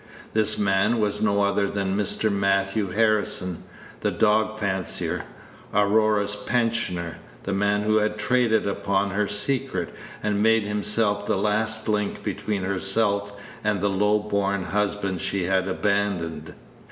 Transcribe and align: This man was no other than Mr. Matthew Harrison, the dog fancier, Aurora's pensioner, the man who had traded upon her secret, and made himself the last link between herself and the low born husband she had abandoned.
This 0.33 0.57
man 0.57 0.97
was 0.99 1.21
no 1.21 1.43
other 1.43 1.69
than 1.69 1.95
Mr. 1.95 2.31
Matthew 2.31 2.87
Harrison, 2.89 3.59
the 3.99 4.09
dog 4.09 4.57
fancier, 4.57 5.25
Aurora's 5.75 6.35
pensioner, 6.35 7.17
the 7.43 7.53
man 7.53 7.83
who 7.83 7.97
had 7.97 8.17
traded 8.17 8.67
upon 8.67 9.11
her 9.11 9.27
secret, 9.27 9.93
and 10.23 10.41
made 10.41 10.63
himself 10.63 11.27
the 11.27 11.37
last 11.37 11.87
link 11.87 12.23
between 12.23 12.63
herself 12.63 13.31
and 13.63 13.79
the 13.79 13.91
low 13.91 14.17
born 14.17 14.63
husband 14.63 15.21
she 15.21 15.43
had 15.43 15.67
abandoned. 15.67 16.55